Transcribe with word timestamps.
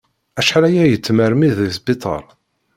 Acḥal 0.39 0.63
aya 0.69 0.83
i 0.85 0.91
yettmermid 0.91 1.53
di 1.57 1.69
sbiṭar. 1.77 2.23